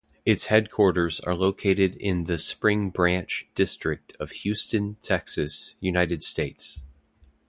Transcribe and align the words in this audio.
Its 0.25 0.47
headquarters 0.47 1.19
are 1.19 1.35
located 1.35 1.95
in 1.97 2.23
the 2.23 2.39
Spring 2.39 2.89
Branch 2.89 3.47
district 3.53 4.17
of 4.19 4.31
Houston, 4.31 4.95
Texas, 5.03 5.75
United 5.79 6.23
States. 6.23 6.81